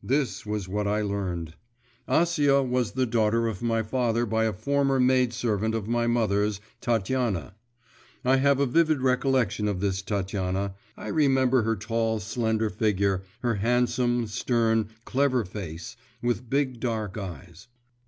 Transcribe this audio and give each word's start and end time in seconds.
'This 0.00 0.46
was 0.46 0.68
what 0.68 0.86
I 0.86 1.02
learned. 1.02 1.54
Acia 2.08 2.62
was 2.64 2.92
the 2.92 3.04
daughter 3.04 3.48
of 3.48 3.62
my 3.62 3.82
father 3.82 4.24
by 4.24 4.44
a 4.44 4.52
former 4.52 5.00
maidservant 5.00 5.74
of 5.74 5.88
my 5.88 6.06
mother's, 6.06 6.60
Tatiana. 6.80 7.56
I 8.24 8.36
have 8.36 8.60
a 8.60 8.66
vivid 8.66 9.00
recollection 9.00 9.66
of 9.66 9.80
this 9.80 10.02
Tatiana, 10.02 10.76
I 10.96 11.08
remember 11.08 11.62
her 11.62 11.74
tall, 11.74 12.20
slender 12.20 12.70
figure, 12.70 13.24
her 13.40 13.56
handsome, 13.56 14.28
stern, 14.28 14.90
clever 15.04 15.44
face, 15.44 15.96
with 16.22 16.48
big 16.48 16.78
dark 16.78 17.18
eyes. 17.18 17.66